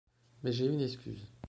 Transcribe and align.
Mais 0.41 0.51
j'ai 0.51 0.65
une 0.65 0.81
excuse. 0.81 1.31